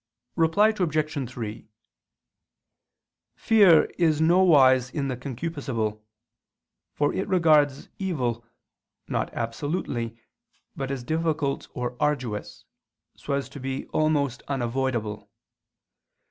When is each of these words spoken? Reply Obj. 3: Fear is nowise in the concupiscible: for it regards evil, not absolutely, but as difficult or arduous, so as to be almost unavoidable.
Reply 0.35 0.69
Obj. 0.69 1.29
3: 1.31 1.67
Fear 3.35 3.83
is 3.99 4.19
nowise 4.19 4.89
in 4.89 5.09
the 5.09 5.15
concupiscible: 5.15 6.01
for 6.91 7.13
it 7.13 7.27
regards 7.27 7.87
evil, 7.99 8.43
not 9.07 9.31
absolutely, 9.35 10.17
but 10.75 10.89
as 10.89 11.03
difficult 11.03 11.67
or 11.75 11.95
arduous, 11.99 12.65
so 13.15 13.33
as 13.33 13.47
to 13.49 13.59
be 13.59 13.85
almost 13.89 14.41
unavoidable. 14.47 15.29